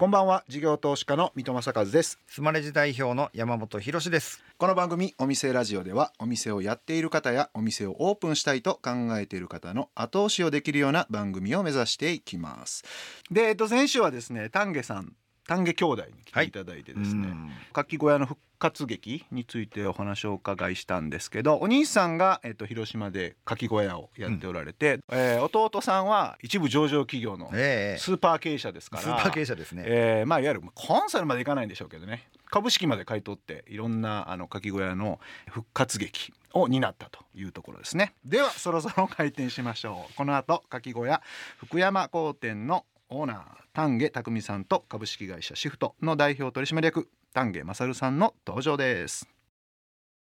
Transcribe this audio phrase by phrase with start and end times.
[0.00, 0.44] こんばんは。
[0.48, 2.18] 事業投資家の三戸正和です。
[2.26, 4.42] スマレジ代表の山本博です。
[4.56, 12.82] この番組お店ラジオではお店をやっている方やお店をオープンしたいと考えている方の後押しをできるような番組を目指していきます。
[13.30, 15.12] でえっと先週はですね丹下さん
[15.50, 38.14] 丹下兄弟に来ていただいてですね、はい、かき小屋の復活劇についてお話をお伺いしたんですけどお兄さんが、えっと、広島でかき小屋をやっておられて、うん、えー、弟さんは一部上場企業のスーパー経営者ですから、えー、スーパー経営者ですね、えー、まあいわゆるコンサルまでいかないんでしょうけどね株式まで買い取っていろんなあのかき小屋の復活劇を担ったというところですね。
[38.24, 40.14] ではそろそろ開店しましょう。
[40.16, 41.22] この後かき小屋
[41.58, 43.38] 福山港店のオーナー
[43.72, 49.28] 丹下匠さんと株式会社シフトの代表取締役丹下勝さんの登場です。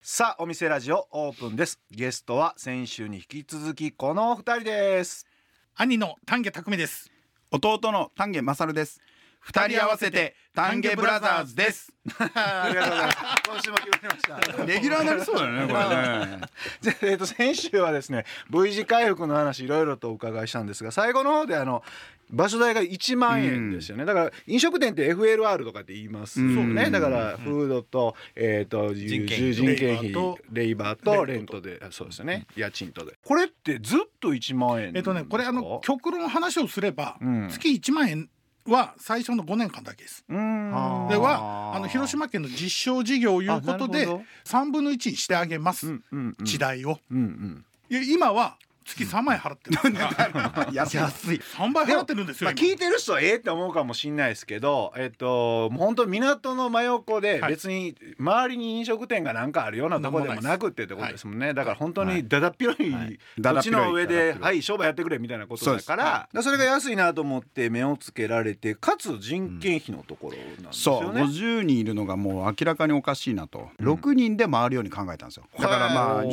[0.01, 1.81] さあお店ラジオオープンです。
[1.91, 5.27] ゲストは先週に引き続きこのお二人です。
[5.75, 7.11] 兄の丹下匠です。
[7.51, 9.01] 弟の丹下勝です
[9.47, 11.93] 二人合わせて丹下ブラザーズです。
[12.35, 13.19] ありがとうございます。
[13.47, 14.67] 今週も決まりました。
[14.67, 16.41] レギュラーになりそうだよねこれね。
[16.83, 21.85] じゃえっと先週はですね V 字回復の話いろいろとお伺いしたんですが最後の方であの
[22.29, 29.53] 場所代が1万円ですよね、だから飲食店って FLR とかって言いますよね、だからフードと,、えー、と人件
[29.97, 30.13] 費。
[30.51, 33.17] レイバーとレントでそうですよね、家賃とで。
[33.25, 37.17] これってずっと1万円えっとねこれあの極論話をすれば、
[37.49, 38.29] 月1万円
[38.67, 40.25] は最初の5年間だけです。
[40.29, 44.07] ではあの広島県の実証事業をいうことで
[44.45, 46.99] 3分の1にしてあげます、うんうんうん、地代を。
[47.11, 48.57] うんうん、今は
[48.87, 50.99] 月3万円払ってるんだ 安い。
[50.99, 65.97] 3倍払ってるんですよ、まあ、聞いてる人はええって思うかもしれないですけどえっと本当港の真横で別に周りに飲食店が何かあるようなところでもなくってってことですもんね、はい、だから本当にだだっ広い土地の上ではい商売やってくれみたいなことだか
[66.33, 71.39] ら、それが安いなと思って目をつけられてかつ人件費のところなんですよね、うん、そう。
[71.39, 75.45] 50人いるのがもう明らかにおかしいなと、うん、6人で回るように考えたんですよ。
[75.59, 76.25] だからまあ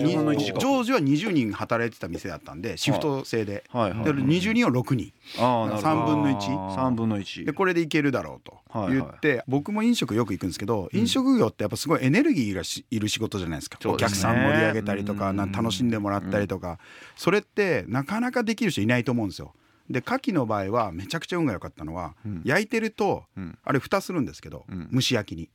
[0.60, 3.92] 常時は20人働いてた店だったんでシフト制で,、はい。
[3.92, 5.14] はい、で20人を6人。
[5.38, 8.60] あ3分の13分の1でこれでいけるだろうと
[8.90, 9.38] 言って、はい。
[9.38, 12.62] はい、僕も飲食よく行くんですけど、飲食業ってやっぱすごいエネルギーが
[12.92, 16.80] いる仕事じゃないですか、ね、お客さん盛り上げたりとか、な楽しんでもらったりとか、
[17.16, 19.54] それってなかなかできる人いないと思うんですよ。
[19.90, 25.50] で牡蠣の場合はめちゃくちゃ運が良かったのは、うん、焼いてると、うん、あれ蓋するんですけど、うん、蒸し焼きに、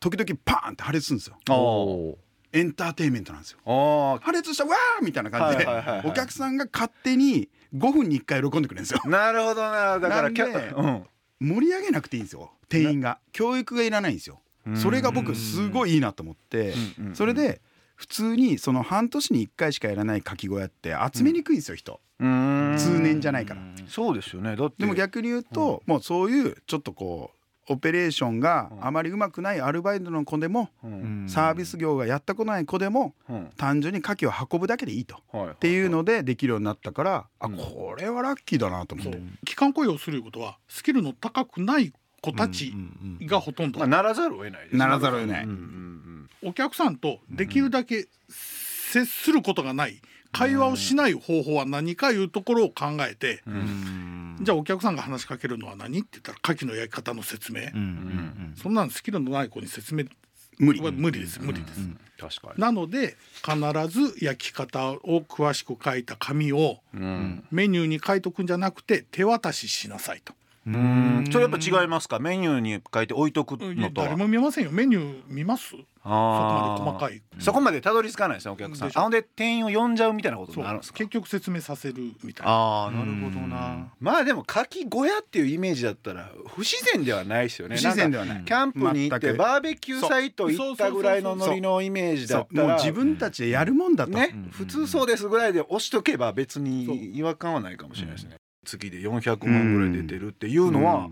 [0.00, 2.18] 時々パーンって破裂するんですよ。
[2.54, 3.58] エンターテインメントなんですよ。
[3.64, 5.66] 破裂したわーみたいな感じで、
[6.04, 9.00] お客さんが勝手に5分に1回喜んでくれるんですよ。
[9.10, 9.98] なるほどな。
[9.98, 11.06] だからうん、
[11.40, 12.52] 盛り上げなくていいんですよ。
[12.68, 14.40] 店員が教育がいらないんですよ。
[14.76, 16.72] それが僕すごいいいなと思って
[17.12, 17.60] それで
[17.96, 22.00] 普通にその半年に1回しかやらないかき小屋って集めにくいんですよ人。
[22.18, 23.60] 通年じゃないから。
[23.88, 24.56] そうですよね。
[24.78, 30.70] でも逆に言うと、もうそういうちょっとこうオペレーションがあまりうまくないアルバイトの子でも、
[31.26, 33.14] サービス業がやったことない子でも、
[33.56, 39.20] 単純に牡蠣を運ぶだけでいいと、っていうのでできるようになったから、あこれはラッキーだなと思って。
[39.44, 42.74] 期間雇用することはスキルの高くない子たち
[43.22, 45.48] がほとんど、まあ、ならざるを得ないならざるを得ない、
[46.42, 50.00] お客さんとできるだけ接することがない
[50.34, 53.42] 会話をしない方法は何かいうところを考えて、
[54.40, 57.68] じゃあお客さんが話しかけるのは何って言ったら牡蠣の焼き方の説明、
[58.56, 60.04] そんなのスキルのない子に説明。
[60.58, 60.80] 無理。
[60.80, 61.80] 無理です無理です、
[62.18, 62.60] 確かに。
[62.60, 63.56] なので必
[63.88, 66.78] ず焼き方を詳しく書いた紙を
[67.50, 70.34] メニューに書いとくんじゃなくて手渡ししなさいと。
[70.66, 71.24] うん。
[71.30, 72.18] それやっぱ違いますか？
[72.18, 74.70] メニューに書いて置いとくのと誰も見ませんよ。
[74.72, 75.74] メニュー見ます？
[76.04, 78.88] そこまで細かい、そこまでたどり着かないですねお客さん。
[78.88, 80.98] あほんで店員を呼んじゃうみたいなことになるんですか？
[80.98, 82.52] 結局説明させるみたいな。
[82.52, 83.88] ああなるほどな。
[84.00, 87.76] まあでも柿小屋っていうイメージだったら不自然ではないですよね。
[87.76, 88.44] 不自然ではない。
[88.44, 92.76] キャンプに行ってバーベキューサイト行ったぐらいのノリのイメージだったら。
[92.76, 101.08] 自分たちでやるもんだと、ね、普通そうですぐらいで押しとけば別に違和感はないかもしれないですね、月で400万ぐらい出てるっていうのは、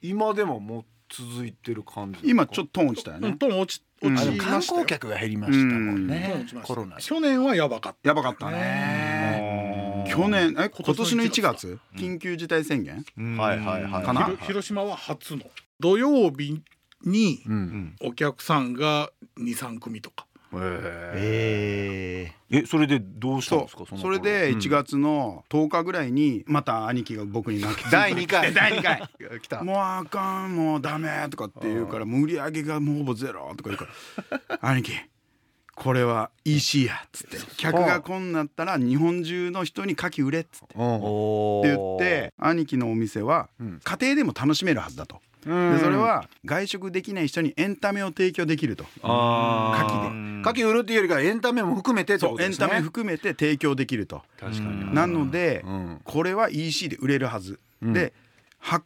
[0.00, 8.08] 今でももう続いてる感じ今ちょっとトーン落ちたよね、トーン落ち落ち観光客が減りましたもんね、コロナ去年はやばかった。
[8.08, 10.04] やばかったね。
[10.08, 11.78] 去年え今年の1月？
[11.96, 13.04] 緊急事態宣言、
[13.38, 14.04] はいはいはい。
[14.04, 14.36] かな？
[14.42, 15.44] 広島は初の。
[15.78, 16.60] 土曜日
[17.04, 17.44] に
[18.00, 23.84] お客さんが23組とかえー、えそれでどうしたんですか？
[23.96, 28.52] それで1月の10日ぐらいにまた兄貴が僕に泣き第2回。
[28.54, 29.08] 第2回。
[29.40, 29.62] 来た。
[29.64, 33.86] もうあかんもうダメとかって言うから売り上げがもうほぼゼロとか言うか
[34.50, 34.92] ら 兄貴
[35.74, 37.38] これは EC やっつって。
[37.56, 40.64] 客がこんなったら日本中の人に牡蠣売れっつって。
[40.66, 43.48] って言って兄貴のお店は
[43.82, 45.20] 家庭でも楽しめるはずだと。
[45.46, 45.76] うん。
[45.76, 48.84] でそれは外食できない人にエンタメを提供できると。
[49.02, 50.02] あ牡蠣
[50.42, 50.60] で。
[50.60, 52.68] 牡蠣売るっていうよりかはエンタメも含めてってそうエンことですね。
[52.68, 54.22] タメ含めて提供できると。
[54.38, 54.94] 確かに。
[54.94, 56.00] なのでうん。
[56.04, 57.60] これは EC で売れるはず。
[57.82, 57.92] うん。
[57.92, 58.12] で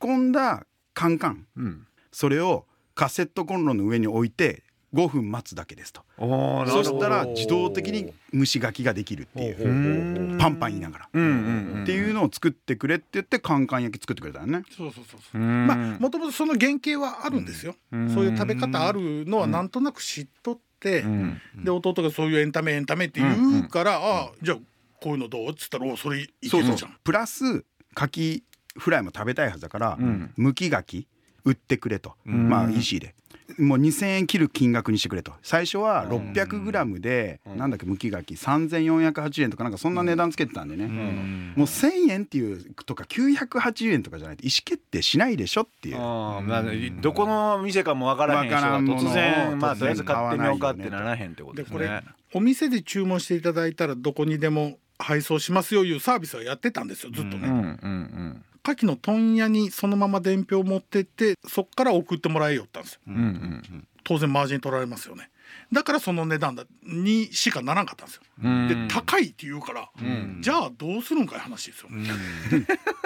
[0.03, 1.47] 運んだカンカン。
[1.56, 1.87] うん。
[2.12, 4.62] それをカセットコンロの上に置いて
[4.94, 6.03] 5分待つだけですと。
[6.19, 9.69] そしたら自動的に蒸し牡蠣ができるっていう。
[9.69, 11.09] うんパンパン言いながら。
[11.12, 14.62] うんうんうんっていうのを作ってくれって言ってカンカン焼き作ってくれたよね。
[14.77, 15.44] そうそうそうそうう。
[15.44, 18.11] んまあもともとその原型はあるんですよ、うん。
[18.15, 21.41] そういう食べ方あるのはなんとなく知っとって、うん。
[21.62, 24.56] で弟がそういうエンタメエンタメって言うから、ああじゃあ
[25.00, 26.97] こういうのどうっつったらおそれいけそうそうるじゃん。
[27.05, 27.65] プラス牡
[27.97, 28.43] 蠣
[28.79, 30.33] フライも食べたいはずだから、うん。
[30.37, 31.06] むき牡蠣
[31.44, 32.49] 売ってくれと、ん。
[32.49, 33.15] まあ EC で
[33.58, 35.32] もう2,000円切る金額にしてくれと。
[35.43, 40.87] 最初は 600g で、なんだっけむき牡蠣3480円とかなんかそんな値段つけてたんでね、
[41.56, 45.96] もう1,000円っていうとか980円とかじゃないと意思決定しないでしょっていう。
[47.00, 52.12] どこの店かもわからへん人はわからんものを突然まあ突然とりあえず買ってみようかってならへんってことでこれですね。
[52.34, 57.49] お店で注文していただいたらどこにでも配送しますよいうサービスはやってたんですよずっとね。
[58.66, 63.00] うんうんうん牡蠣の問屋にそのまま伝票持ってってそっから送ってもらえよったんですよ。
[63.06, 63.88] うんうん。
[64.02, 65.30] 当然マージン取られますよね
[65.73, 68.69] だからその値段だにしかならんかったんですよ、うん。
[68.69, 69.91] で高いって言うから、
[70.41, 71.88] じゃあどうするんかい話ですよ、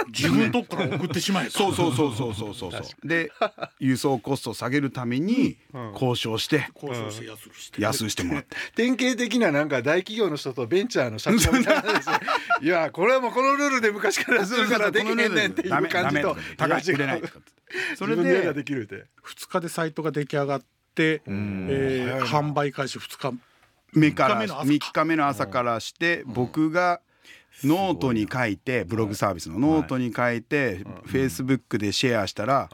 [0.08, 1.52] 自分とこから送ってしまえと。
[1.58, 2.72] そうそうそうそうそうそう。
[2.72, 3.32] そうで
[3.78, 5.56] 輸送コストを下げるために
[5.94, 6.68] 交渉して。
[6.74, 8.56] 交渉して安くして、安くしてもらって。
[8.74, 12.18] 典型的ななんか大企業の人とベンチャーの社長みたいなですね
[12.62, 16.36] いやこれはもうこのルールで昔からやってるからできへんねんっていう感じと。
[16.56, 17.52] 高い売れないとかって。
[17.96, 19.06] それでやらでできるって。
[19.24, 20.66] 2日でサイトが出来上がって、
[20.98, 23.38] えー販売開始2日。
[23.92, 24.70] 目から三日目の朝か。
[24.90, 27.00] 3日目の朝からして僕が
[27.64, 29.58] ノートに書いてブログサービスの。
[29.58, 32.70] ノートに書いてフェイスブックでシェアしたら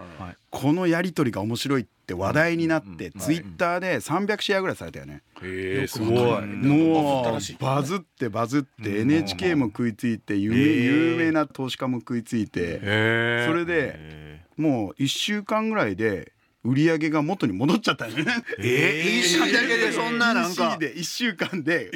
[0.51, 5.23] このやり取りが面白いって話題になってツイッターで300シェアぐらいされたよね。
[5.43, 6.47] へえすごい。
[6.47, 16.33] もバズったうバズってバズって NHK も食いついて有名有名な投資家も食いついてへそれでもう1週間ぐらいで
[16.67, 18.25] 売り上げが元に戻っちゃったよね。
[18.59, 21.91] えー、EC だけでそんななんかで1週間で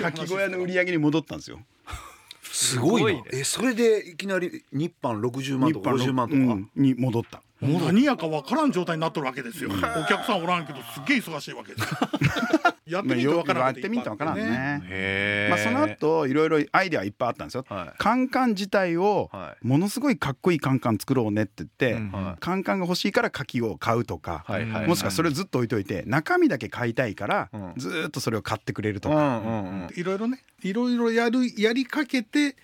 [0.00, 1.60] かき小屋の売り上げに戻ったんですよ。
[2.42, 7.42] すごいなえそれでいきなり日販60万とか50万とか、うんに戻った。
[7.60, 11.90] もう何やか分からん状態になっとるわけですよ、お客さんおらんけどすっげえ忙しいわけです。
[11.90, 11.98] よ
[12.90, 14.82] やってみて分からんやってみて分からんね。
[14.84, 17.64] へまあその後いろいろアイデアいっぱいあったんですよ。
[17.68, 17.98] はい。
[17.98, 22.10] カンカン自体をはものすごいかっこいいカンカン作ろうねって言って、ん。
[22.10, 22.40] はい。
[22.40, 27.72] カンカンが欲しいから牡蠣を買うとか、はいはいもしくはそれをずっと置いといて中身だけ買いたいから、うん。
[27.76, 29.82] ずーっとそれを買ってくれるとうんか、うん。
[29.82, 29.88] うん。
[29.94, 32.56] いろいろねいろいろやるやりかけて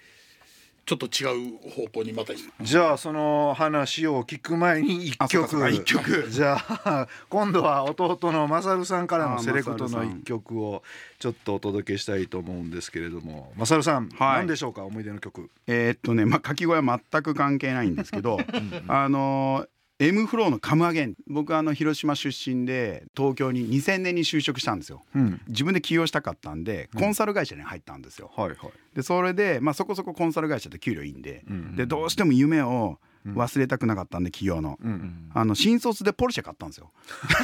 [0.87, 5.59] ちょっと違う方向にまたじゃあその話を聞く前に一曲。
[5.59, 6.29] か一曲。
[6.31, 10.85] じゃあ今度は弟のマサルさんからのあセレクトの一曲を
[11.19, 13.53] ちょっとお届けしたいと思うんですけれども。
[13.57, 14.37] マサルさん、はい。
[14.39, 15.51] 何でしょうか思い出の曲。
[15.67, 18.39] えーっとねまあ牡蠣小屋全く関係ないんですけど
[18.87, 19.69] あのー
[19.99, 21.15] M フローのカムアゲン。
[21.27, 25.03] 僕あの広島出身で東京に2000年に就職したんですよ。
[25.15, 25.41] うん。
[25.49, 28.59] 自分で起業したかったんでコンサル会社に入ったんですよ、はいはい。
[28.95, 31.77] でそれで、まあ、そこそこコンサル会社って給料いいんで,、ん。
[31.77, 35.31] でどうしても夢を忘れたくなかったんで企業の、うん。
[35.33, 36.93] あの新卒でポルシェ買ったんですよ。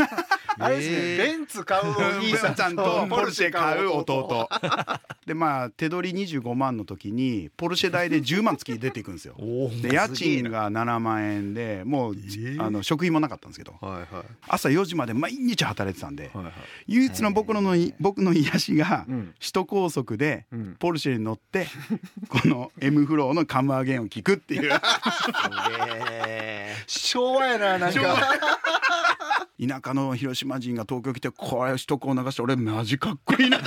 [0.58, 2.54] あれですね、ベンツ買うお兄さん。
[2.54, 4.48] ちゃんとポルシェ買う弟。
[5.26, 9.36] でまあ手取り25万の時にポルシェ代で10万月出ていくんですよ。
[9.82, 12.16] で家賃が7万円でもう、
[12.58, 13.74] あの食費もなかったんですけど。
[13.80, 14.24] はいはい。
[14.48, 16.52] 朝4時まで毎日働いてたんで、はいはい。
[16.88, 19.34] 唯一の僕のの僕の癒しが、うん。
[19.38, 20.76] 首都高速でん。
[20.78, 21.66] ポルシェに乗って、
[22.28, 24.72] この M フローのカムアゲンを聞くっていう。
[26.86, 28.00] 昭和やななんか
[29.68, 33.58] 田舎の広島人が東京来てこれ首都高流して俺マジかっこいいな。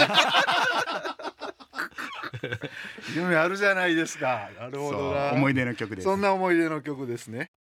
[3.16, 4.50] 夢あるじゃないですか。
[4.60, 5.32] なるほどな。
[5.34, 6.06] 思い出の曲です。
[6.06, 7.52] そんな思い出の曲ですね。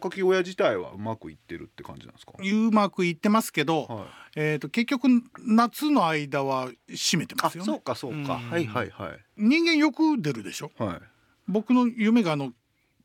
[0.00, 2.32] かき小屋自体はうまくいってるって感じなんですか？
[2.38, 4.06] うまくいってますけど、はい。
[4.36, 5.08] えー、と結局
[5.38, 7.66] 夏の間は閉めてまあすよね。
[7.66, 8.34] そうかそうか。
[8.34, 9.18] はいはいはい。
[9.36, 10.70] 人間よく出るでしょ？
[10.78, 11.00] はい。
[11.48, 12.52] 僕の夢があの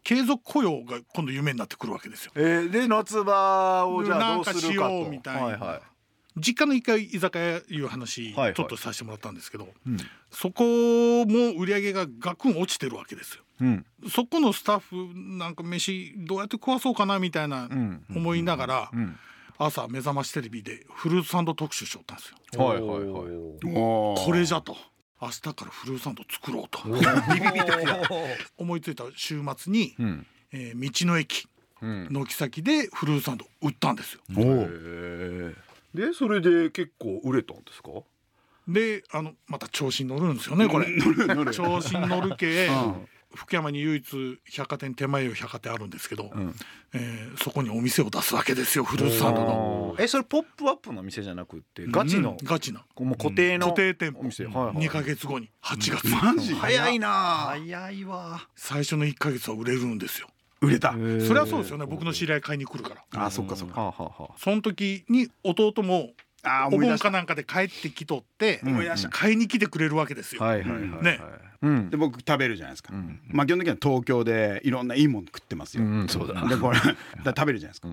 [0.04, 2.32] 継続雇用が今度夢になってくるわけですよ。
[2.36, 4.94] えー、で夏場をじゃあどうするかと。
[4.94, 5.42] なんかしようみたいな。
[5.42, 5.82] はいはい。
[6.38, 8.56] 実家の一回居酒屋いう話ちはいはい。
[8.58, 9.98] ょっとさせてもらったんですけど、うん。
[10.32, 13.44] そこも売り上げがガクン落ちてるわけですよ。
[13.62, 13.86] うん。
[14.10, 18.04] そこのスタッフなんか飯どうやって食わそうかなみたいなうん。
[18.16, 19.18] 思いながらうん。
[19.58, 22.66] 朝目覚ましテレビでフルーツサンド特集しよったんですよ。
[22.66, 24.26] はいはいはい。
[24.26, 24.76] これじゃと
[25.22, 26.82] 明日からフルーツサンド作ろうと。
[26.88, 28.00] ビビビタ
[28.58, 30.28] 思いついた週末に、うん。
[30.52, 31.48] えー道の駅
[31.82, 32.08] うん。
[32.12, 34.22] 軒先でフルーツサンド売ったんですよ。
[35.94, 37.90] でそれで結構売れたんですか？
[38.68, 40.88] であのまた調子に乗るんですよねこれ。
[41.52, 46.56] 調子に乗る系、うん福山に唯一百貨店手前よ百貨店あるんですけど、ん。
[46.94, 49.96] えーそこにお店を出すわけですよフルーツサンドの。
[50.00, 52.32] えそれポップアップの店じゃなくってガチの？
[52.32, 52.38] うん。
[52.44, 53.68] ガチなもう固定の？
[53.68, 54.20] 固定店舗。
[54.20, 54.76] お店はいはい。
[54.76, 55.50] 2ヶ月後に。
[55.64, 56.54] 8月、マジ？
[56.54, 57.08] 早いな
[57.50, 58.48] 早いわ。
[58.56, 60.28] 最初の1ヶ月は売れるんですよ。
[60.62, 60.92] 売れた。
[60.92, 60.98] そ
[61.34, 61.86] れはそうですよね。
[61.88, 63.26] 僕の知り合い買いに来るから。
[63.26, 63.94] あそっかそっか。
[64.38, 67.10] その時に弟もおあー思い出した。
[67.10, 69.10] 盆かなんかで帰ってきとって、思い出した。
[69.10, 70.42] 買いに来てくれるわけですよ。
[71.02, 71.20] ね。
[71.62, 71.90] うん。
[71.90, 73.20] で僕食べるじゃないですか、ん。
[73.28, 76.08] まあ基本的には東京でいろんないいもの食ってますよ、うん。
[76.08, 76.48] そうだ。
[76.48, 77.88] でこれだ食べるじゃないですか、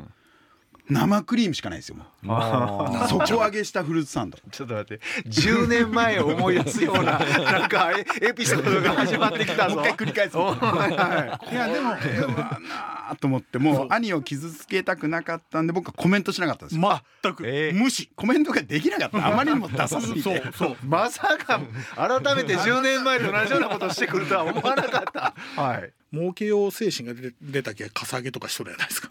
[0.90, 2.04] 生クリームしかないですよも
[2.37, 3.09] う。
[3.09, 4.38] 底上げしたフルーツサンド。
[4.50, 5.04] ちょっと待って。
[5.26, 9.76] 10年前を思い出すような なんかエエピソードが始まってきたぞ。
[9.76, 10.37] もう一回繰り返す。
[10.37, 11.54] はいい。
[11.54, 17.00] やでもうわなあと思ってもう兄を傷つけたくなかったんで僕はコメントしなかったんですよ。
[17.23, 17.47] 全く。
[17.47, 18.11] えー無視。
[18.16, 19.26] コメントができなかった。
[19.26, 20.23] あまりにもダサすぎて。
[20.23, 20.76] そうそう。
[20.85, 21.61] まさか
[21.97, 25.35] 改めて10年前と同じようなことをしてくるとは思わなかった。
[25.61, 29.11] はい儲けよう精神が出出たけかさ上げとかしとるやないですか。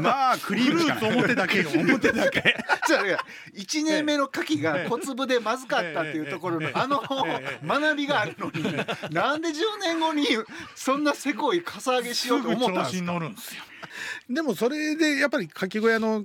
[0.00, 2.56] まあクリーフルーツ表だけよ表だけ。
[2.86, 3.24] じゃあ
[3.56, 7.02] 1 年目の牡蠣が小粒でまずかったっていうところのあの
[7.66, 8.62] 学びがあるのに
[9.12, 10.26] なんで10年後に
[10.76, 12.84] そんなせこいかさ上げしすようとぐ思ったんですか？
[12.90, 13.62] 調子に乗るんですよ。
[14.30, 16.24] でもそれでやっぱりかき小屋の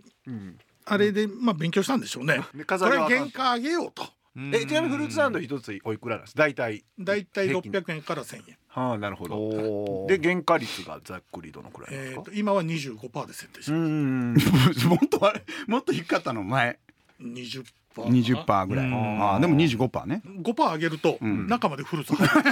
[0.85, 2.41] あれでまあ勉強したんでしょうね。
[2.85, 4.07] これ原価上げようと。
[4.35, 6.35] えちなみにフルーツサンド一つおいくらなんです？
[6.35, 6.83] 大体。
[6.99, 7.71] だいたい平均。
[7.71, 8.57] 600円から1000円。
[8.67, 9.35] はあなるほど。
[9.37, 12.19] おで原価率がざっくりどのくらいですか？
[12.19, 14.33] えーと今は25%で設定しうてん
[14.89, 16.79] もっとあれもっと低かったの前。
[17.21, 17.63] 20%。
[17.95, 18.87] 20%ぐらい。
[18.87, 19.21] うん。
[19.23, 20.23] ああでも25%ね。
[20.25, 21.45] 5%上げるとん。
[21.47, 22.33] 中までフルーツ入る。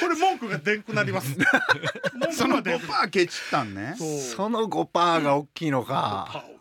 [0.00, 1.36] これ文句がでんくなります。
[2.20, 3.94] 文その句がでんく5%ケチったんね。
[3.96, 4.08] そう。
[4.20, 6.28] その5%が大きいのか。
[6.32, 6.54] 5%へ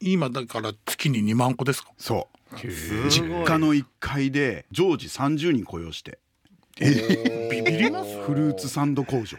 [0.00, 1.90] 今だから月に2万個ですか？
[1.98, 2.56] そう。
[2.56, 3.08] ー。
[3.08, 6.18] 実家の1階で常時30人雇用して。
[6.78, 8.22] ビビります？
[8.22, 9.36] フルーツサンド工場。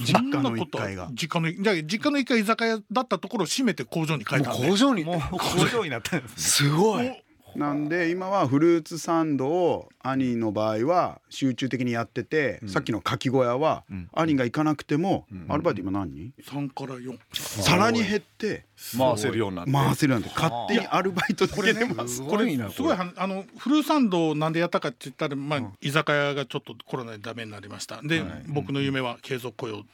[0.00, 1.10] 実家の1階が。
[1.12, 6.36] 実家のじゃあ実家の1階居酒屋だったところを閉めて工場に変えたんで工場にもう工場になったんですね。
[6.38, 7.10] すごい
[7.54, 16.32] なんで今はフルーツサンドを兄の場合は集中的にやってて、さっきのかき小屋は兄が行かなくても、アルバイト今何？
[16.38, 18.64] 人、3から4さらに減って
[18.96, 19.72] 回せるようになって。
[19.72, 22.16] 回せるなんて勝手にアルバイトだけでます。
[22.16, 28.00] すこれごいなすごいはあのフルーツサンドをなんでやったかって言ったら、まあ居酒屋がちょっとコロナでダメになりました。
[28.02, 29.84] で、僕の夢は継続雇用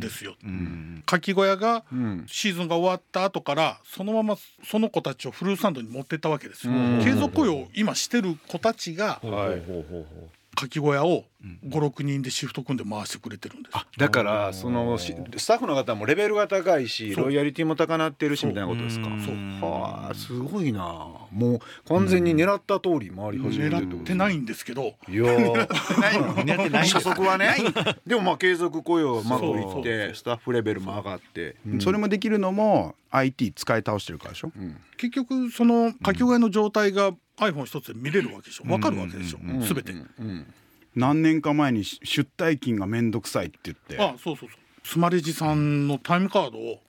[0.00, 0.36] ですよ、
[1.06, 2.24] かき小屋がん。
[2.26, 9.62] シーズンが終わった後からそのままその子たちをフルーツサンドに持ってったわけですよ、継続雇用を今してる子たちがはい
[10.64, 11.24] かき小屋を
[11.68, 17.24] 56人でシフト組んで回してくれてるんですだからそのしスタッフの方もレベルが高いしそう。
[17.26, 19.04] ロイヤリティも高なってるしみたいなことですか？
[19.24, 19.34] そう。
[19.70, 20.80] はあすごいな。
[21.30, 24.94] もう完全に狙った通り回り始めてる狙ってないんですけど。
[25.08, 25.66] いやー。
[26.78, 27.56] 初速はね。
[28.06, 31.56] でもまあ継続雇用うまくいっそうてスタッフレベルも上がって。
[31.80, 34.52] それもできるのも IT 使い倒してるからでしょ、
[34.96, 38.64] 結局そのかき小屋の状態が iPhone 一つで見れるわけでしょ。
[38.64, 39.38] 分かるわけでしょ。
[39.38, 39.94] 全て。
[40.94, 43.98] 何年か前に出退勤がめんどくさいって言って。
[43.98, 44.58] あそうそうそう。
[44.84, 46.80] スマレジさんのタイムカードを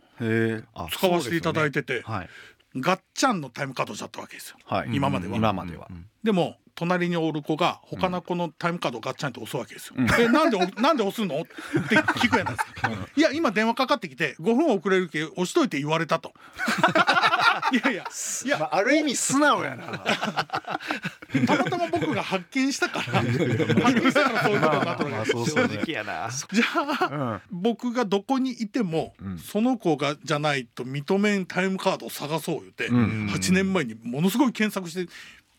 [0.92, 2.30] 使わせていただいてて、はい。
[2.78, 4.90] ガッチャンのタイムカードだったわけですよ、はい。
[4.92, 5.90] 今までは、今までは
[6.26, 9.96] でも隣におる子が他の子のタイムカードをガッチャンって押すわけですよ。
[10.20, 11.40] えなんでお なんで押すの？
[11.40, 11.44] っ
[11.88, 12.92] て聞くやないですか。
[13.16, 16.34] いや今電話かかってきて5分遅れるけ押しといて言われたと。
[17.72, 18.04] いやいや。
[18.46, 18.58] いや。
[18.58, 19.86] まあある意味素直やな。
[21.48, 23.22] たまたま僕が発見したから。
[23.22, 26.30] 発見したからそういうことになったわけですそう正直やな。
[26.52, 33.28] じゃあ、僕がどこにいても、その子がじゃないと認めんタイムカードを探そう言って、ん。
[33.30, 35.12] 8年前にものすごい検索して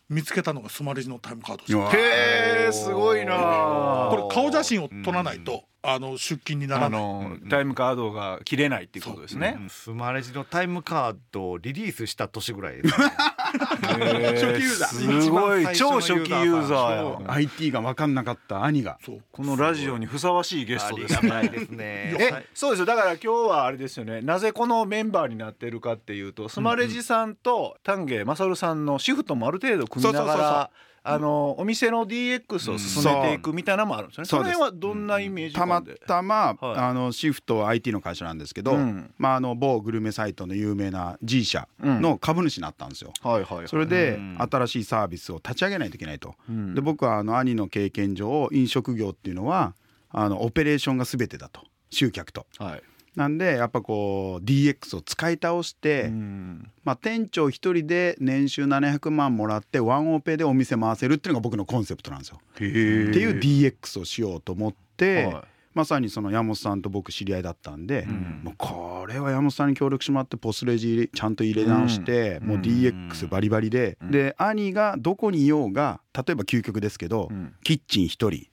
[0.08, 1.78] 見つけたのがスマレジのタイムカードでした。
[1.78, 7.00] うわへえすごいなこれ顔写真を撮らないと、あの出勤になあらない。
[7.00, 9.58] のタイムカードが切れないっていうことですね。
[9.68, 18.16] スマレジのタイムカードをリリースした年ぐらいですね初期ユーザーすごい超初期ユーザーや IT が分かん。
[18.16, 18.98] なかった兄が
[19.30, 27.34] このラジオにふさわしいゲスあトですねりがたいですねえそうですよだから今日はあれですよねなぜこのメンバーになってるかっていうとスマレジさん。
[27.34, 28.86] と丹下勝さん。
[28.86, 30.70] のシフトもある程度組みながら
[31.08, 36.76] あのお店の DX を進めていくみたいなのもあるんですよね、その辺はどんなイメージたまたま、はい。
[36.76, 39.14] あのシフト IT の会社なんですけど、うん。
[39.18, 43.12] まあ、あの某グルメサイトの有名な G 社の株主になったんですよ。
[43.22, 43.68] はいはいはい。
[43.68, 44.36] それでうん。
[44.38, 46.34] 新しいサービスを立ち上げないといけないと。
[46.50, 46.74] ん。
[46.74, 49.74] で僕はあの兄の経験上飲食業っていうのは
[50.10, 51.62] あのオペレーションが全てだと。
[51.90, 52.46] 集客と。
[52.58, 52.82] はい
[53.16, 56.70] なんでやっぱこう DX を使い倒して、うん。
[56.84, 62.40] まあ、店長一人で年収700万もらってワンオペでお店回せるっていうのが僕のコンセプトなんですよ。
[62.60, 65.44] へってえいう DX をしようと思って、はい。
[65.72, 68.42] まさにその山本さんと僕知り合いだったんで、ん。
[68.44, 77.54] もうこれは山本さんに協力してもらってポスレジちゃんと入れ直して、もう DX バリバリで、で兄がどこにいようが例えば究極ですけど、ん。
[77.62, 78.46] キッチン一人。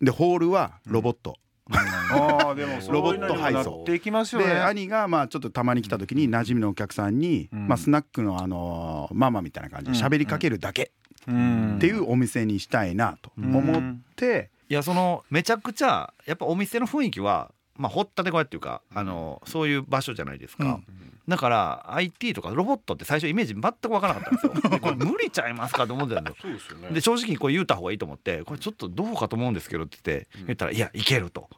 [0.00, 1.36] でホールはロボット。
[1.68, 3.84] でも ロボット配送。
[3.86, 7.18] で兄がまあちょっとたまに来た時に馴染みのお客さん。
[7.18, 10.92] に、んまあ、スナックのあのママみたいな感じで喋りかけるだけ
[11.26, 11.76] うん。
[11.76, 20.84] っていうお店にしたいなと思って、いやそのめちゃくちゃやっぱお店の雰囲気はまあ掘ったて小屋っていうかあのそういう場所じゃないですか、うん。
[21.28, 24.70] だから IT とかロボットって最初イメージ全く分からなかったんですよ。
[24.70, 26.38] でこれ無理ちゃいますかと思ってたんですよ。
[26.42, 26.88] そうですよね。
[26.90, 31.48] で正直にこれ言うた方がいいと思ってこれちょっとどうかと思うんですけどって言って言ったら「いやいける」と。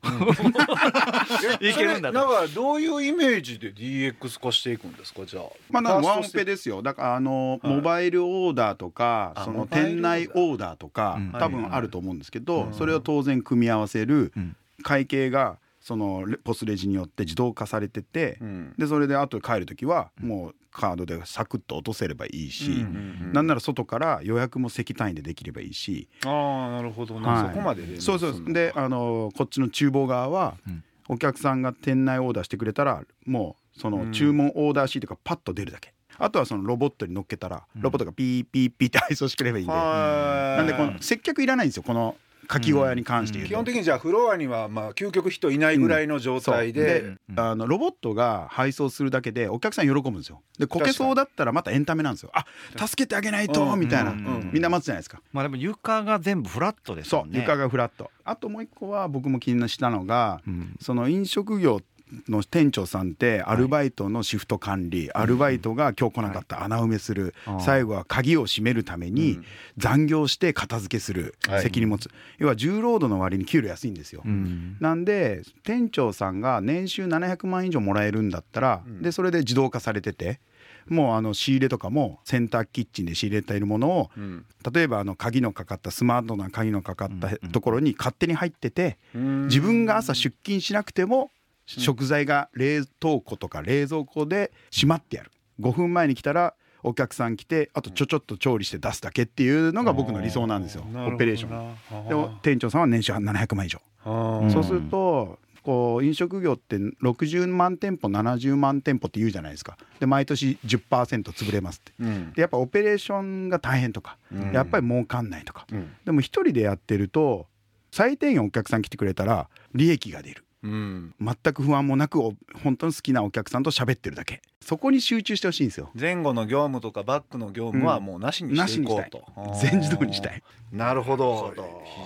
[1.61, 2.19] いけるんだと。
[2.19, 5.25] だからどういうイメージで DX 化していくんですか？
[5.25, 5.45] じゃあ。
[5.71, 6.83] まあ、なんかワンオペですよ。
[6.83, 7.75] だからあの、はい。
[7.75, 11.33] モバイルオーダーとかあその店内オーダーとか、うん。
[11.33, 12.75] 多分あると思うんですけど、うん。
[12.75, 14.57] それを当然組み合わせるうん。
[14.83, 18.75] 会計がそのレポスレジによって自動化されてて、うん。
[18.79, 27.49] でそれで後で帰る時はもうカードでサクッと落とせればいいし、うんなんなら外から予約も石単位でできればいいし、ああなるほどね、はい。
[27.49, 28.53] そこまででそうそう。
[28.53, 30.85] であのこっちの厨房側は、うん。
[31.13, 41.83] お客さんが店内オーダーしてくれたらもうその注文オーダーシートがパッと出るだけ、あとはそのロボットに乗っけたらロボットがピーピーピーって配送してくればいいんで、はなんでこの接客いらないんですよ。
[41.83, 42.15] この
[42.51, 43.53] かき小屋に関して言うと。
[43.53, 47.19] 基本的にじゃあフロアにはまあ究極人いないぐらいの状態で、そう。
[47.37, 50.43] あのロボットが配送するだけでお客さん喜ぶんですよ。
[50.59, 52.33] でこけそうだったらまたエンタメなんですよ。
[52.35, 52.45] あ
[52.87, 55.23] 助けてあげないとうんみたいな、うんうんみんな待つじゃないですか。
[55.33, 57.31] まあでも床が全部フラットですそう。
[57.31, 58.11] ん床がフラット。
[58.25, 60.77] あともう一個は僕も気にしたのが、ん。
[60.81, 61.81] その飲食業
[62.29, 69.39] の店長さんってアルバイトのシフト管理、アルバイトが今日来なかった穴埋めする、はい最後は鍵を閉めるために
[69.77, 71.63] 残業して片付けする、はい。
[71.63, 72.11] 責任持つ。
[72.39, 74.23] 要は重労働の割に給料安いんですよ。
[74.25, 74.77] うん。
[74.81, 80.41] なんで店長さんが年収700万以上もらえるんだったら、でそれで自動化されてて
[80.89, 84.45] もうあの仕入れとかも洗濯キッチンで仕入れているものを、ん。
[84.73, 89.47] 例えばあの鍵のかかったスマートな鍵のかかったところに勝手に入ってて、うん。
[89.47, 91.31] 自分が朝出勤しなくても
[91.79, 95.31] 食材が冷凍庫とか冷蔵庫でしまってやる。
[95.61, 100.85] 5分前に来たらお客さん来てあとちょちょっと調理して出すだけっていうのが僕の理想なんですよ。
[100.95, 102.05] オペレーション。
[102.07, 103.81] ンでも店長さんは年収700万以上。
[104.07, 109.77] ンそうするとこう飲食業って60万店舗70万店舗って言うじゃないですか。
[109.99, 111.93] で毎年10%潰れますって。
[112.01, 112.33] うん。
[112.33, 114.53] でやっぱオペレーションが大変とか、うん。
[114.53, 115.93] やっぱり儲かんないとか、うん。
[116.05, 117.47] でも一人でやってると
[117.93, 121.15] 最低限お客さん来てくれたら利益が出るうん。
[121.21, 124.43] 全く不安もなくお本当に好きなお客さんと喋ってるだけ。
[124.61, 125.91] そこに集中してほしいんですよ。
[125.99, 129.71] 前後の業務とかバックの業務はもうなしにしていこうと、なしにしたい。
[129.71, 130.43] 全自動にしたい。
[130.73, 131.55] なるほど。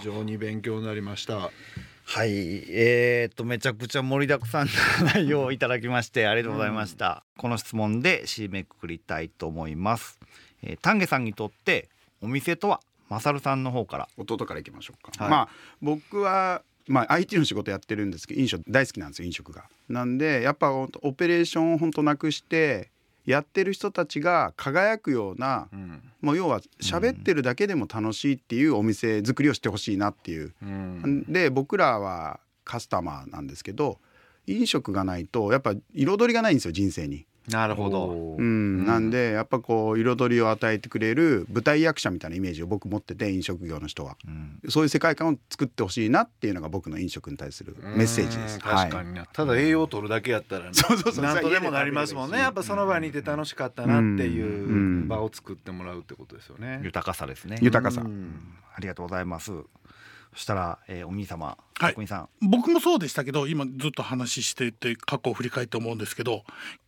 [0.01, 1.51] 非常に勉強になりました。
[2.07, 2.31] はい。
[2.71, 10.21] えー、っとめちゃくちゃ盛りだくさんな内容をいただきましてありがとうございました、この質問で締めくくりたいと思います、
[10.63, 11.89] えー、丹下さんにとって
[12.21, 14.09] お店とはマサルさんの方から。
[14.19, 15.31] 弟からいきましょうか、はい。
[15.31, 15.49] まあ
[15.81, 19.65] 僕はまあ IT の仕事やってるんですけど飲食大好きなんですよ飲食が。
[19.89, 22.91] なんでやっぱオペレーションを本当なくして
[23.27, 26.03] やってる人たちが輝くような、うん。
[26.21, 31.25] もう要は喋ってるだけでも楽しいっていうお店作りをしてほしいなっていう、うん。
[31.29, 33.99] で僕らはカスタマーなんですけど
[34.47, 37.27] 飲食がないとやっぱ彩りがないんですよ人生に。
[37.49, 38.37] なるほど。
[38.39, 44.17] うん、なんでやっぱこう彩りを与えてくれる舞台役者みたいなイメージを僕持ってて飲食業の人は。
[44.27, 44.61] うん。
[44.71, 48.55] そういう世界観を作ってほしいなっていうのが僕の飲食に対するメッセージです。
[48.57, 48.61] うん。
[48.63, 51.25] 確かにね、ただ栄養を取るだけやったら、ね、そうそうそう。
[51.25, 52.39] なんとでもなりますもんね。
[52.39, 55.07] やっぱその場にいて楽しかったなっていう。
[55.07, 57.59] 場を作ってもらうってことですよね、豊かさですね。
[57.61, 58.01] 豊かさ。
[58.01, 58.55] うん。
[58.75, 59.47] ありがとうございます。
[59.47, 59.63] そ
[60.35, 61.97] したら、えー、お兄様はい。
[62.41, 66.45] 僕もそうでしたけど今ずっと話してて過去を振り返って思うんですけど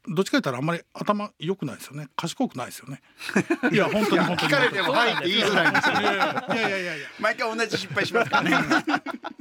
[0.08, 2.06] どっちか言ったらあんまり頭良くないですよね。
[2.16, 3.02] 賢くないですよね。
[3.72, 4.52] いや本当に本当に。
[4.52, 6.00] 聞かれても「はい」って言いづらいんですよ。
[6.00, 7.08] いやいやいやいやいや。
[7.18, 8.56] 毎回同じ失敗しますからね。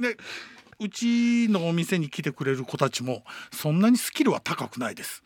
[0.00, 0.16] で
[0.78, 5.22] うちのお店に来てくれる子たちもそんなにスキルは高くないです。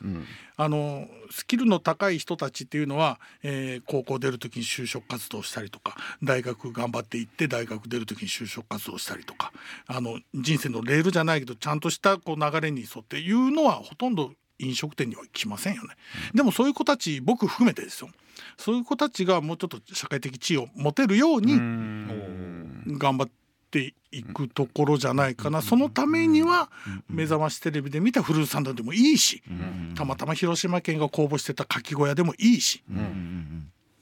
[0.57, 9.53] あのスキルの高い人たちっていうのは、えー高校出る時に就職活動したりとか大学頑張って行って大学出る時に就職活動したりとか
[9.87, 15.89] あの人生のレールじゃないけどちゃんとしたこう流れに沿っていうのはほとんど飲食店には来ませんよね。
[16.35, 18.11] でもそういう子たち僕含めてですよ。
[18.57, 22.99] そういう子たちがもうちょっと社会的地位を持てるようにうん。
[22.99, 23.31] 頑張っ
[23.71, 26.71] っていくところじゃないかな、そのためには
[27.09, 29.43] 目覚ましテレビで見たフルーツサンドでもいいし、
[29.95, 32.83] たまたま広島県が公募してたかき小屋でもいいし、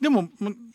[0.01, 0.29] でも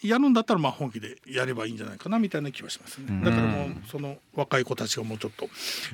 [0.04, 3.22] やるんだったらまあ本気でやればいいんじゃないかなみたいな気はしますね。
[3.24, 5.48] だからもうその若い子たちがもうちょっと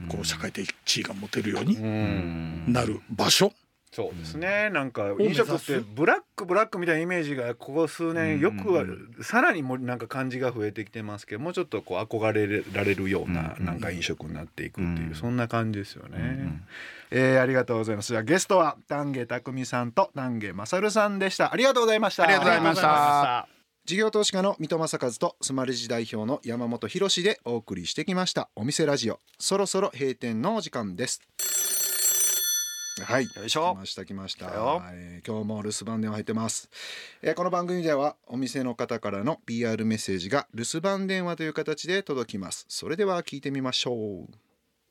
[0.10, 3.54] こう社会的地位が持てるようになる場所。
[3.92, 4.70] そうですね。
[4.70, 16.62] なんか飲食ってブラックブラックみたいなイメージがここ数年よくさらにもなんか感じが増えてきてますけどもうちょっとこう憧れられるようななんか飲食になっていくっていうそんな感じですよね。
[17.10, 18.10] えー、ありがとうございます。
[18.10, 21.52] じゃあゲストは丹下匠さんと丹下勝さんでした。
[21.52, 22.24] ありがとうございました。
[22.24, 23.48] ありがとうございました。
[23.86, 28.50] 事業投資家の水戸正和とスマレジ代表の山本博でお送りしてきました。
[28.56, 29.20] お店ラジオ。
[29.40, 31.24] そろそろ閉店のお時間です
[33.04, 33.26] はい。
[33.36, 33.76] よいしょ。
[33.76, 34.48] 来ました来ました、
[34.94, 36.70] えー、今日も留守番電話入ってます、
[37.22, 42.66] えー、この番組ではお店の方からの PR メッセージが留守番電話という形で届きます。
[42.68, 44.28] それでは聞いてみましょう。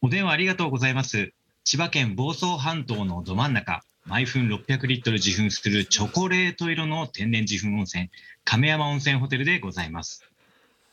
[0.03, 1.33] お電話ありがとうございます。
[1.65, 8.11] 千葉県房総半島のど真ん中毎分600リットル自噴するチョコレート色の天然自噴温泉
[8.45, 10.25] 亀山温泉ホテルでございます。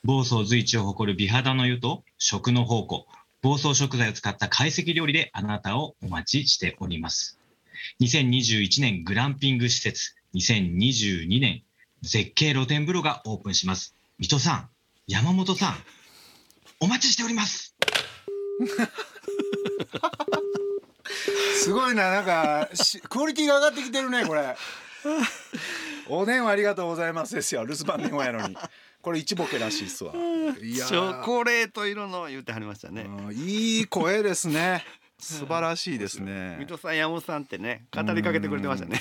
[0.04, 3.08] 房総随一を誇る美肌の湯と食の宝庫
[3.45, 7.38] 房総食材を使った懐石料理であなたをお待ちしております。
[8.01, 11.62] 2021年グランピング施設、2022年
[12.01, 13.93] 絶景露天風呂がオープンします。
[14.17, 14.69] 水戸さん、
[15.05, 15.75] 山本さん、
[16.79, 17.75] お待ちしております。
[21.62, 22.67] すごいな、なんか
[23.10, 24.58] クオリティが上がってきてるね、これ。
[26.10, 28.58] お電話ありがとうございますですよ、留守番電話やのに。
[29.05, 30.13] これ一ボケらしいっすわ。
[30.13, 33.05] チョコレート色の言ってはりましたね。
[33.33, 34.83] いい声ですね。
[35.21, 36.55] 素晴らしいですね。
[36.57, 38.99] 水戸さん山本さんってね語りかけてくれてましたね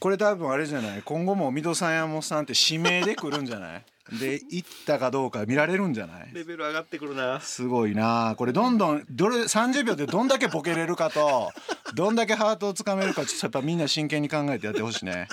[0.00, 1.02] これ多分あれじゃない？
[1.04, 3.84] 今後も水戸さん山本さんって指名で来るんじゃない？
[4.18, 6.30] で行ったかどうか見られるんじゃない？
[6.34, 7.40] レベル上がってくるな。
[7.40, 8.34] すごいな。
[8.36, 11.52] これどんどんどれ30秒でどんだけボケれるかと
[11.94, 15.28] どんだけハートをつかめるかちょっとやっぱみんな真剣に考えてやってほしいね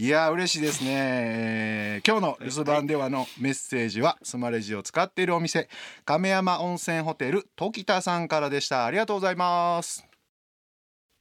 [0.00, 5.68] いや嬉しいですね、えー、今日の留守番ではのメッセージはスマレジを使っているお店
[6.04, 8.84] 亀山温泉ホテル時田さんからでした。
[8.84, 10.06] ありがとうございます。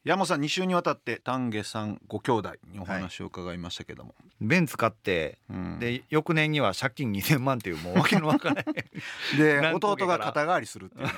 [0.04, 8.66] 山本さん2週にわたって丹下さんご兄弟にお話を伺いましたけども、はい、ベンツ買って、うん、で翌年には借金2000万っていうもうわけのわからない。
[9.40, 11.10] で弟が肩代わりするっていう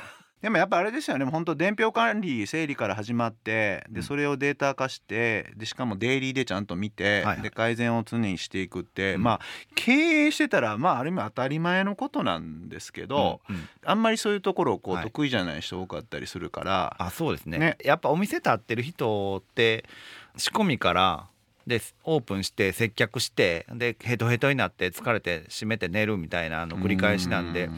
[0.41, 1.25] でもやっぱあれですよね。
[1.25, 9.39] 本当伝票管理整理から始まってでそれをデータ化してでしかもデイリーでちゃんと見て、はい、で改善を常にしていくって、うん、まあ
[9.75, 19.83] 経営してたらまあある意味当たり前のことなんですけど、うんうん、あんまりそういうところをこう得意じゃない人多かったりするから、はい、あそうですね、ね、やっぱお店立ってる人って
[20.37, 21.27] 仕込みから
[21.67, 27.69] でオープンして接客してでヘトヘトになって疲れて閉めて寝るみたいなの繰り返しなんで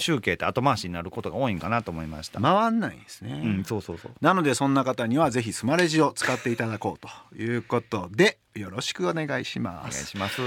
[0.00, 2.40] 集計って後回しになることが多いんかなと思いました。
[2.40, 4.12] 回んないですね、うん、そうそうそう。
[4.20, 9.94] なのでそんな方にはぜひスマレジを使っていただこうということでよろしくお願いします。
[9.94, 10.40] お願いします。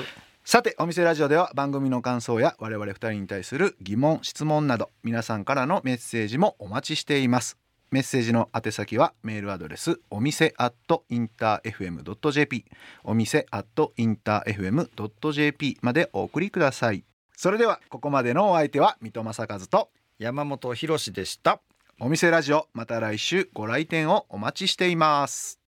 [0.46, 7.58] さてお店ラジオでは番組の感想や我々2人に対する疑問質問など皆さんからのメッセージもお待ちしています。
[7.94, 12.66] メッセージの宛先はメールアドレスお店アットインター FM.jp
[13.04, 17.04] お店アットインター FM.jp までお送りください
[17.44, 21.60] それではここまでのお相手は水戸正和と山本博でした。
[22.00, 25.60] お店ラジオまた来週ご来店をお待ちしています